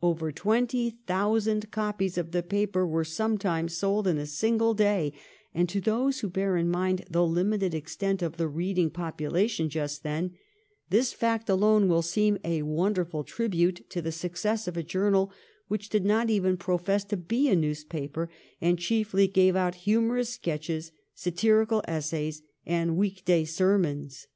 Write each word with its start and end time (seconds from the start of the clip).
Over 0.00 0.30
twenty 0.30 0.90
thousand 1.04 1.72
copies 1.72 2.16
of 2.16 2.30
the 2.30 2.44
paper 2.44 2.86
were 2.86 3.02
sometimes 3.02 3.76
sold 3.76 4.06
in 4.06 4.18
a 4.18 4.24
single 4.24 4.72
day, 4.72 5.12
and 5.52 5.68
to 5.68 5.80
those 5.80 6.20
who 6.20 6.30
bear 6.30 6.56
in 6.56 6.70
mind 6.70 7.04
the 7.10 7.26
limited 7.26 7.74
extent 7.74 8.22
of 8.22 8.36
the 8.36 8.46
reading 8.46 8.88
population 8.88 9.68
just 9.68 10.04
then, 10.04 10.36
this 10.90 11.12
fact 11.12 11.50
alone 11.50 11.88
will 11.88 12.02
seem 12.02 12.38
a 12.44 12.62
wonderful 12.62 13.24
tribute 13.24 13.90
to 13.90 14.00
the 14.00 14.12
success 14.12 14.68
of 14.68 14.76
a 14.76 14.84
journal 14.84 15.32
which 15.66 15.88
did 15.88 16.04
not 16.04 16.30
even 16.30 16.56
profess 16.56 17.02
to 17.06 17.16
be 17.16 17.48
a 17.48 17.56
newspaper, 17.56 18.30
and 18.60 18.78
chiefly 18.78 19.26
gave 19.26 19.56
out 19.56 19.74
humorous 19.82 20.30
sketches, 20.30 20.92
satirical 21.16 21.82
essays, 21.88 22.42
and 22.64 22.96
week 22.96 23.24
day 23.24 23.44
sermons. 23.44 24.28